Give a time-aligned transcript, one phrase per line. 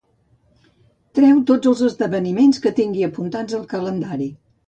[1.17, 4.31] Treu tots els esdeveniments que tingui apuntats al calendari.